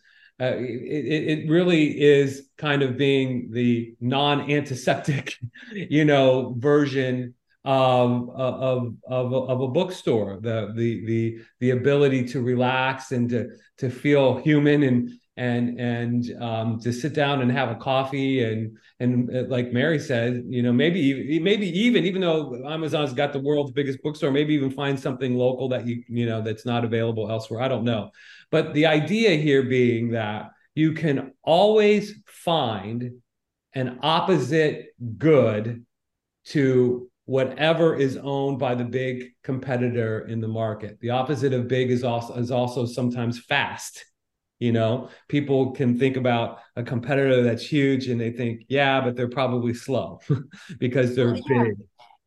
uh, 0.40 0.54
it, 0.56 1.40
it 1.40 1.50
really 1.50 2.00
is 2.00 2.48
kind 2.58 2.82
of 2.82 2.96
being 2.96 3.50
the 3.50 3.96
non-antiseptic, 4.00 5.34
you 5.72 6.04
know, 6.04 6.54
version 6.56 7.34
of 7.68 8.30
of 8.30 8.94
of, 9.06 9.34
of 9.34 9.60
a 9.60 9.68
bookstore 9.68 10.38
the 10.40 10.72
the 10.74 11.04
the 11.04 11.38
the 11.60 11.70
ability 11.72 12.26
to 12.26 12.40
relax 12.40 13.12
and 13.12 13.28
to 13.28 13.46
to 13.76 13.90
feel 13.90 14.38
human 14.38 14.84
and 14.84 15.10
and 15.36 15.78
and 15.78 16.42
um, 16.42 16.80
to 16.80 16.90
sit 16.94 17.12
down 17.12 17.42
and 17.42 17.52
have 17.52 17.70
a 17.70 17.74
coffee 17.74 18.42
and 18.42 18.74
and 19.00 19.36
uh, 19.36 19.44
like 19.48 19.70
Mary 19.70 19.98
said, 19.98 20.44
you 20.48 20.62
know, 20.62 20.72
maybe 20.72 21.38
maybe 21.40 21.68
even 21.78 22.06
even 22.06 22.22
though 22.22 22.66
Amazon's 22.66 23.12
got 23.12 23.34
the 23.34 23.38
world's 23.40 23.72
biggest 23.72 24.02
bookstore, 24.02 24.30
maybe 24.30 24.54
even 24.54 24.70
find 24.70 24.98
something 24.98 25.36
local 25.36 25.68
that 25.68 25.86
you 25.86 26.02
you 26.08 26.24
know 26.24 26.40
that's 26.40 26.64
not 26.64 26.86
available 26.86 27.30
elsewhere. 27.30 27.60
I 27.60 27.68
don't 27.68 27.84
know, 27.84 28.10
but 28.50 28.72
the 28.72 28.86
idea 28.86 29.36
here 29.36 29.62
being 29.62 30.12
that 30.12 30.52
you 30.74 30.94
can 30.94 31.32
always 31.42 32.14
find 32.24 33.12
an 33.74 33.98
opposite 34.02 34.86
good 35.18 35.84
to 36.46 37.10
whatever 37.28 37.94
is 37.94 38.16
owned 38.16 38.58
by 38.58 38.74
the 38.74 38.84
big 38.84 39.34
competitor 39.42 40.26
in 40.28 40.40
the 40.40 40.48
market. 40.48 40.98
The 41.00 41.10
opposite 41.10 41.52
of 41.52 41.68
big 41.68 41.90
is 41.90 42.02
also 42.02 42.32
is 42.36 42.50
also 42.50 42.86
sometimes 42.86 43.38
fast. 43.38 44.02
You 44.60 44.72
know, 44.72 45.10
people 45.28 45.72
can 45.72 45.98
think 45.98 46.16
about 46.16 46.60
a 46.74 46.82
competitor 46.82 47.42
that's 47.42 47.62
huge 47.62 48.08
and 48.08 48.18
they 48.18 48.30
think, 48.30 48.62
yeah, 48.68 49.02
but 49.02 49.14
they're 49.14 49.28
probably 49.28 49.74
slow 49.74 50.20
because 50.80 51.14
they're 51.14 51.34
well, 51.34 51.42
yeah. 51.50 51.62
big. 51.64 51.74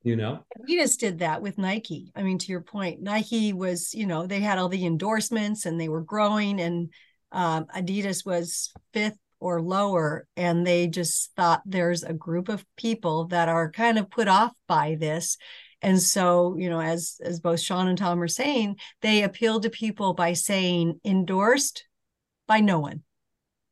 You 0.04 0.16
know, 0.18 0.46
Adidas 0.60 0.98
did 1.00 1.20
that 1.20 1.42
with 1.42 1.58
Nike. 1.58 2.12
I 2.16 2.22
mean, 2.22 2.38
to 2.38 2.52
your 2.52 2.62
point, 2.62 3.02
Nike 3.02 3.54
was, 3.54 3.96
you 3.96 4.06
know, 4.06 4.28
they 4.28 4.40
had 4.40 4.60
all 4.60 4.70
the 4.70 4.86
endorsements 4.86 5.66
and 5.66 5.82
they 5.82 5.90
were 5.90 6.02
growing, 6.02 6.62
and 6.62 6.94
um, 7.32 7.66
Adidas 7.76 8.24
was 8.24 8.72
fifth 8.94 9.18
or 9.42 9.60
lower 9.62 10.28
and 10.38 10.66
they 10.66 10.88
just 10.88 11.32
thought 11.36 11.64
there's 11.66 12.04
a 12.04 12.14
group 12.14 12.48
of 12.48 12.64
people 12.78 13.26
that 13.26 13.50
are 13.50 13.72
kind 13.72 13.98
of 13.98 14.10
put 14.10 14.28
off 14.28 14.54
by 14.68 14.96
this. 14.98 15.38
And 15.82 16.00
so 16.00 16.56
you 16.58 16.70
know 16.70 16.80
as 16.80 17.20
as 17.24 17.40
both 17.40 17.60
sean 17.60 17.88
and 17.88 17.98
tom 17.98 18.22
are 18.22 18.28
saying 18.28 18.78
they 19.02 19.24
appeal 19.24 19.60
to 19.60 19.70
people 19.70 20.14
by 20.14 20.34
saying 20.34 21.00
endorsed 21.04 21.86
by 22.48 22.60
no 22.60 22.80
one. 22.80 23.02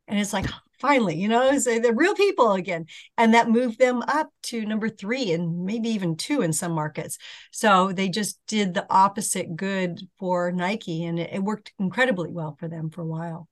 And 0.08 0.20
it's 0.20 0.34
like 0.34 0.48
finally 0.80 1.18
you 1.18 1.28
know 1.28 1.58
so 1.60 1.78
the 1.80 1.94
real 1.94 2.16
people 2.16 2.54
again. 2.54 2.88
And 3.16 3.36
that 3.36 3.50
moved 3.52 3.78
them 3.78 4.02
up 4.02 4.30
to 4.44 4.66
number 4.66 4.90
three 4.90 5.32
and 5.34 5.66
maybe 5.66 5.90
even 5.90 6.16
two 6.16 6.42
in 6.42 6.52
some 6.52 6.72
markets. 6.72 7.20
So 7.52 7.92
they 7.92 8.10
just 8.10 8.40
did 8.48 8.74
the 8.74 8.88
opposite 8.90 9.56
good 9.56 10.02
for 10.18 10.52
nike 10.52 11.06
and 11.06 11.20
it, 11.20 11.30
it 11.34 11.44
worked 11.44 11.74
incredibly 11.78 12.32
well 12.32 12.58
for 12.60 12.68
them 12.68 12.90
for 12.90 13.02
a 13.02 13.06
while 13.06 13.48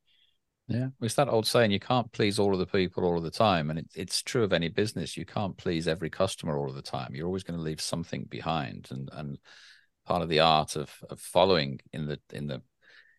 yeah, 0.67 0.87
it's 1.01 1.15
that 1.15 1.29
old 1.29 1.47
saying: 1.47 1.71
you 1.71 1.79
can't 1.79 2.11
please 2.11 2.39
all 2.39 2.53
of 2.53 2.59
the 2.59 2.65
people 2.65 3.05
all 3.05 3.17
of 3.17 3.23
the 3.23 3.31
time, 3.31 3.69
and 3.69 3.79
it, 3.79 3.87
it's 3.95 4.21
true 4.21 4.43
of 4.43 4.51
any 4.51 4.67
business. 4.67 5.15
You 5.15 5.25
can't 5.25 5.55
please 5.55 5.87
every 5.87 6.09
customer 6.09 6.57
all 6.57 6.69
of 6.69 6.75
the 6.75 6.81
time. 6.81 7.15
You're 7.15 7.27
always 7.27 7.43
going 7.43 7.57
to 7.57 7.63
leave 7.63 7.81
something 7.81 8.25
behind, 8.29 8.87
and 8.91 9.09
and 9.13 9.37
part 10.05 10.21
of 10.21 10.29
the 10.29 10.41
art 10.41 10.75
of 10.75 10.93
of 11.09 11.19
following 11.21 11.79
in 11.93 12.07
the 12.07 12.19
in 12.33 12.47
the 12.47 12.61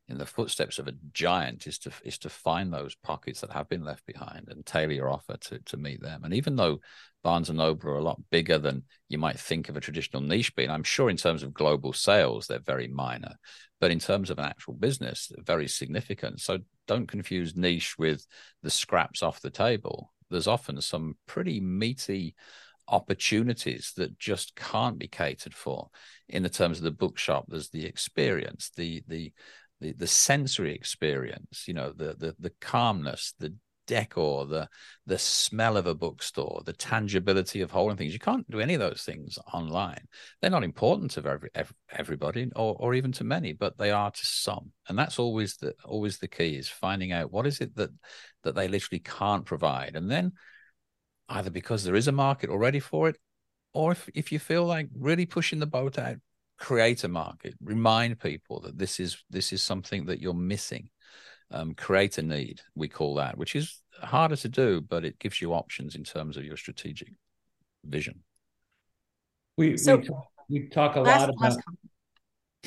in 0.09 0.19
the 0.19 0.27
footsteps 0.27 0.79
of 0.79 0.89
a 0.89 0.95
giant 1.13 1.67
is 1.67 1.79
to 1.79 1.93
is 2.05 2.19
to 2.19 2.29
find 2.29 2.73
those 2.73 2.95
pockets 2.97 3.41
that 3.41 3.53
have 3.53 3.69
been 3.69 3.85
left 3.85 4.05
behind 4.07 4.49
and 4.49 4.65
tailor 4.65 4.93
your 4.93 5.11
offer 5.11 5.37
to 5.39 5.59
to 5.61 5.77
meet 5.77 6.03
them. 6.03 6.25
And 6.25 6.35
even 6.35 6.57
though 6.57 6.81
Barnes 7.23 7.49
and 7.49 7.59
Noble 7.59 7.91
are 7.91 7.99
a 7.99 8.03
lot 8.03 8.21
bigger 8.31 8.59
than 8.59 8.85
you 9.09 9.19
might 9.19 9.39
think 9.39 9.69
of 9.69 9.77
a 9.77 9.81
traditional 9.81 10.23
niche 10.23 10.55
being, 10.55 10.71
I'm 10.71 10.83
sure 10.83 11.11
in 11.11 11.17
terms 11.17 11.43
of 11.43 11.55
global 11.55 11.93
sales 11.93 12.47
they're 12.47 12.59
very 12.59 12.89
minor, 12.89 13.37
but 13.81 13.91
in 13.91 13.99
terms 13.99 14.31
of 14.31 14.39
an 14.39 14.45
actual 14.45 14.75
business, 14.75 15.31
very 15.45 15.69
significant. 15.69 16.41
So 16.41 16.59
don't 16.89 17.07
confuse 17.07 17.55
niche 17.55 17.97
with 17.97 18.27
the 18.65 18.71
scraps 18.71 19.23
off 19.23 19.41
the 19.41 19.51
table. 19.51 20.13
There's 20.31 20.49
often 20.49 20.81
some 20.81 21.17
pretty 21.27 21.61
meaty 21.61 22.35
opportunities 22.89 23.93
that 23.97 24.19
just 24.19 24.57
can't 24.57 24.99
be 24.99 25.09
catered 25.09 25.55
for 25.55 25.91
in 26.29 26.43
the 26.43 26.49
terms 26.49 26.79
of 26.79 26.85
the 26.85 26.91
bookshop 26.91 27.45
there's 27.49 27.69
the 27.69 27.85
experience 27.85 28.71
the 28.77 29.03
the 29.09 29.31
the, 29.81 29.93
the 29.93 30.07
sensory 30.07 30.75
experience 30.75 31.65
you 31.67 31.75
know 31.75 31.93
the 31.93 32.15
the 32.19 32.35
the 32.41 32.53
calmness 32.61 33.35
the 33.39 33.55
decor, 33.89 34.47
the 34.47 34.69
the 35.07 35.19
smell 35.19 35.77
of 35.77 35.87
a 35.87 35.95
bookstore, 35.95 36.63
the 36.65 36.73
tangibility 36.73 37.63
of 37.63 37.73
holding 37.73 37.97
things. 37.97 38.13
You 38.13 38.19
can't 38.21 38.49
do 38.51 38.61
any 38.61 38.75
of 38.75 38.81
those 38.81 39.03
things 39.03 39.39
online. 39.53 40.07
They're 40.41 40.51
not 40.51 40.63
important 40.63 41.11
to 41.13 41.27
every, 41.27 41.49
every, 41.55 41.75
everybody 41.91 42.51
or, 42.55 42.77
or 42.79 42.95
even 42.95 43.11
to 43.13 43.25
many, 43.25 43.55
but 43.55 43.79
they 43.79 43.91
are 43.91 44.11
to 44.11 44.27
some. 44.27 44.71
And 44.89 44.97
that's 44.97 45.19
always 45.19 45.57
the 45.57 45.75
always 45.85 46.19
the 46.19 46.29
key 46.29 46.57
is 46.57 46.69
finding 46.69 47.11
out 47.11 47.33
what 47.33 47.47
is 47.47 47.61
it 47.61 47.75
that 47.77 47.91
that 48.45 48.55
they 48.55 48.69
literally 48.69 49.01
can't 49.01 49.45
provide. 49.45 49.97
And 49.97 50.09
then 50.09 50.33
either 51.29 51.51
because 51.51 51.83
there 51.83 51.97
is 51.97 52.09
a 52.09 52.13
market 52.13 52.51
already 52.51 52.81
for 52.81 53.09
it, 53.09 53.17
or 53.73 53.93
if, 53.93 54.09
if 54.15 54.31
you 54.31 54.39
feel 54.39 54.65
like 54.65 54.89
really 54.95 55.27
pushing 55.27 55.59
the 55.59 55.67
boat 55.67 55.99
out, 55.99 56.17
create 56.59 57.05
a 57.05 57.09
market, 57.09 57.55
remind 57.63 58.21
people 58.21 58.61
that 58.61 58.79
this 58.79 59.01
is 59.01 59.25
this 59.31 59.53
is 59.53 59.63
something 59.63 60.07
that 60.07 60.21
you're 60.21 60.35
missing 60.35 60.91
um, 61.51 61.75
create 61.75 62.19
a 62.19 62.23
need, 62.23 62.61
we 62.75 62.89
call 62.89 63.15
that, 63.17 63.39
which 63.39 63.57
is 63.57 63.81
harder 64.03 64.37
to 64.37 64.49
do, 64.49 64.81
but 64.81 65.05
it 65.05 65.19
gives 65.19 65.41
you 65.41 65.55
options 65.55 65.95
in 65.95 66.05
terms 66.05 66.37
of 66.37 66.45
your 66.45 66.57
strategic 66.57 67.13
vision. 67.85 68.23
We, 69.57 69.77
so, 69.77 69.97
we, 69.97 70.05
talk, 70.05 70.27
we 70.49 70.69
talk 70.69 70.97
a 70.97 71.01
lot 71.01 71.31
about. 71.31 71.57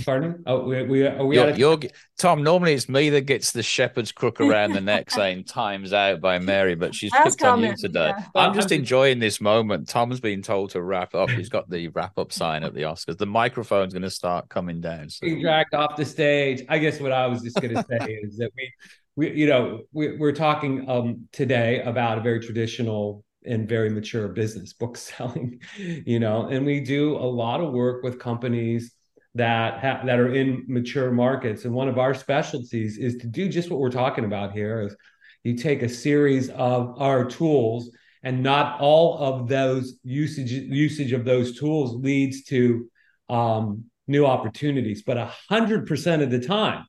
Pardon? 0.05 0.41
Oh, 0.45 0.63
we, 0.63 0.83
we 0.83 1.05
are 1.05 1.25
we 1.25 1.35
you're, 1.35 1.45
out 1.45 1.51
of- 1.51 1.59
you're, 1.59 1.77
Tom. 2.17 2.43
Normally, 2.43 2.73
it's 2.73 2.87
me 2.87 3.09
that 3.09 3.21
gets 3.21 3.51
the 3.51 3.61
shepherd's 3.61 4.13
crook 4.13 4.39
around 4.39 4.71
the 4.71 4.79
neck, 4.79 5.11
saying 5.11 5.43
"Time's 5.47 5.91
out" 5.91 6.21
by 6.21 6.39
Mary, 6.39 6.75
but 6.75 6.95
she's 6.95 7.11
Last 7.11 7.39
picked 7.39 7.43
on 7.43 7.59
you 7.59 7.65
comment, 7.65 7.79
today. 7.79 8.13
yeah. 8.17 8.25
I'm 8.33 8.53
just 8.53 8.71
enjoying 8.71 9.19
this 9.19 9.41
moment. 9.41 9.89
Tom's 9.89 10.21
been 10.21 10.41
told 10.41 10.69
to 10.71 10.81
wrap 10.81 11.13
up. 11.13 11.29
He's 11.29 11.49
got 11.49 11.69
the 11.69 11.89
wrap 11.89 12.17
up 12.17 12.31
sign 12.31 12.63
at 12.63 12.73
the 12.73 12.83
Oscars. 12.83 13.17
The 13.17 13.25
microphone's 13.25 13.93
going 13.93 14.03
to 14.03 14.09
start 14.09 14.47
coming 14.47 14.79
down. 14.79 15.09
So. 15.09 15.25
being 15.25 15.41
dragged 15.41 15.73
off 15.73 15.97
the 15.97 16.05
stage. 16.05 16.63
I 16.69 16.77
guess 16.79 17.01
what 17.01 17.11
I 17.11 17.27
was 17.27 17.41
just 17.41 17.59
going 17.59 17.75
to 17.75 17.85
say 17.89 18.13
is 18.23 18.37
that 18.37 18.51
we, 18.55 18.71
we, 19.17 19.31
you 19.33 19.47
know, 19.47 19.81
we, 19.91 20.15
we're 20.15 20.31
talking 20.31 20.89
um, 20.89 21.27
today 21.33 21.81
about 21.81 22.17
a 22.17 22.21
very 22.21 22.39
traditional 22.39 23.25
and 23.45 23.67
very 23.67 23.89
mature 23.89 24.29
business, 24.29 24.71
book 24.71 24.95
selling, 24.95 25.59
you 25.77 26.19
know, 26.19 26.47
and 26.47 26.65
we 26.65 26.79
do 26.79 27.17
a 27.17 27.27
lot 27.27 27.59
of 27.59 27.73
work 27.73 28.03
with 28.03 28.19
companies 28.19 28.93
that 29.35 29.79
ha- 29.79 30.01
that 30.05 30.19
are 30.19 30.33
in 30.33 30.65
mature 30.67 31.11
markets. 31.11 31.65
And 31.65 31.73
one 31.73 31.87
of 31.87 31.97
our 31.97 32.13
specialties 32.13 32.97
is 32.97 33.17
to 33.17 33.27
do 33.27 33.47
just 33.47 33.69
what 33.69 33.79
we're 33.79 33.89
talking 33.89 34.25
about 34.25 34.51
here. 34.51 34.81
Is 34.81 34.95
you 35.43 35.55
take 35.55 35.81
a 35.81 35.89
series 35.89 36.49
of 36.49 37.01
our 37.01 37.25
tools, 37.25 37.89
and 38.23 38.43
not 38.43 38.79
all 38.79 39.17
of 39.17 39.47
those 39.47 39.95
usage 40.03 40.51
usage 40.51 41.13
of 41.13 41.25
those 41.25 41.57
tools 41.57 41.95
leads 41.95 42.43
to 42.45 42.89
um, 43.29 43.85
new 44.07 44.25
opportunities. 44.25 45.03
But 45.03 45.17
a 45.17 45.31
hundred 45.49 45.87
percent 45.87 46.21
of 46.21 46.29
the 46.29 46.39
time, 46.39 46.85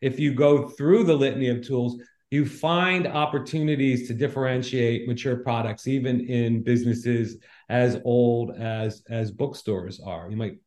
if 0.00 0.20
you 0.20 0.34
go 0.34 0.68
through 0.68 1.04
the 1.04 1.16
litany 1.16 1.48
of 1.48 1.66
tools, 1.66 2.00
you 2.30 2.44
find 2.44 3.06
opportunities 3.06 4.08
to 4.08 4.14
differentiate 4.14 5.08
mature 5.08 5.36
products, 5.36 5.86
even 5.86 6.28
in 6.28 6.62
businesses 6.62 7.38
as 7.68 7.98
old 8.04 8.50
as 8.58 9.02
as 9.08 9.30
bookstores 9.30 10.00
are. 10.04 10.30
You 10.30 10.36
might 10.36 10.58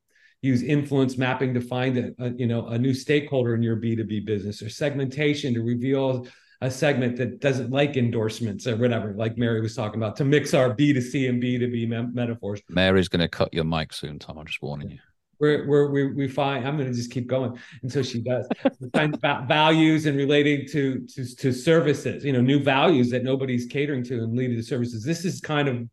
use 0.41 0.63
influence 0.63 1.17
mapping 1.17 1.53
to 1.53 1.62
find 1.62 1.98
a, 1.98 2.12
a, 2.19 2.29
you 2.31 2.48
know 2.48 2.67
a 2.67 2.77
new 2.77 2.93
stakeholder 2.93 3.55
in 3.55 3.62
your 3.62 3.75
b2b 3.75 4.25
business 4.25 4.62
or 4.62 4.69
segmentation 4.69 5.53
to 5.53 5.62
reveal 5.62 6.27
a 6.62 6.69
segment 6.72 7.15
that 7.17 7.39
doesn't 7.39 7.72
like 7.72 7.98
endorsements 7.98 8.65
or 8.67 8.75
whatever 8.77 9.13
like 9.13 9.38
mary 9.38 9.60
was 9.62 9.75
talking 9.75 10.00
about 10.00 10.15
to 10.15 10.24
mix 10.25 10.53
our 10.53 10.74
b2c 10.75 11.27
and 11.29 11.41
b2b 11.43 11.88
me- 11.89 12.13
metaphors 12.13 12.62
Mary's 12.69 13.08
going 13.10 13.19
to 13.22 13.27
cut 13.27 13.53
your 13.53 13.63
mic 13.63 13.91
soon, 13.93 14.19
Tom. 14.19 14.38
I'm 14.38 14.46
just 14.46 14.62
warning 14.62 14.89
you. 14.91 15.00
we're, 15.39 15.65
we're, 15.67 15.89
we 15.89 16.08
we 16.13 16.27
find 16.27 16.65
i'm 16.67 16.75
going 16.77 16.89
to 16.89 16.93
just 16.93 17.12
keep 17.12 17.27
going 17.27 17.58
until 17.84 18.03
she 18.03 18.22
does 18.22 18.48
we 18.79 18.89
find 18.91 19.19
va- 19.22 19.46
values 19.48 20.05
and 20.05 20.15
relating 20.17 20.65
to, 20.67 21.05
to 21.08 21.36
to 21.36 21.51
services 21.51 22.24
you 22.24 22.31
know 22.34 22.41
new 22.41 22.62
values 22.62 23.10
that 23.10 23.24
nobody's 23.24 23.65
catering 23.65 24.03
to 24.03 24.15
and 24.24 24.36
leading 24.38 24.55
to 24.58 24.63
services 24.63 25.03
this 25.03 25.25
is 25.25 25.39
kind 25.41 25.67
of 25.67 25.88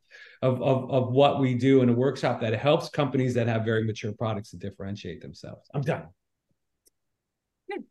of, 0.47 0.63
of 0.63 0.91
of 0.91 1.13
what 1.13 1.41
we 1.41 1.55
do 1.55 1.83
in 1.83 1.89
a 1.89 1.93
workshop 1.93 2.41
that 2.41 2.55
helps 2.55 2.89
companies 2.89 3.35
that 3.35 3.47
have 3.47 3.65
very 3.65 3.85
mature 3.85 4.13
products 4.13 4.51
to 4.51 4.57
differentiate 4.57 5.21
themselves 5.21 5.69
i'm 5.75 5.83
done 5.83 6.07
Good. 7.71 7.85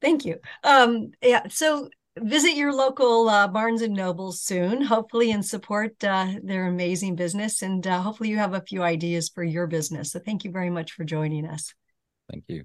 Thank 0.00 0.24
you. 0.24 0.38
Um, 0.64 1.10
yeah, 1.22 1.42
so 1.48 1.88
visit 2.18 2.54
your 2.54 2.72
local 2.72 3.28
uh, 3.28 3.48
Barnes 3.48 3.82
and 3.82 3.94
Nobles 3.94 4.40
soon, 4.40 4.82
hopefully, 4.82 5.30
and 5.30 5.44
support 5.44 6.02
uh, 6.04 6.28
their 6.42 6.66
amazing 6.66 7.16
business. 7.16 7.62
And 7.62 7.86
uh, 7.86 8.00
hopefully, 8.00 8.30
you 8.30 8.38
have 8.38 8.54
a 8.54 8.62
few 8.62 8.82
ideas 8.82 9.28
for 9.28 9.42
your 9.42 9.66
business. 9.66 10.12
So, 10.12 10.20
thank 10.20 10.44
you 10.44 10.50
very 10.50 10.70
much 10.70 10.92
for 10.92 11.04
joining 11.04 11.46
us. 11.46 11.74
Thank 12.30 12.44
you. 12.48 12.58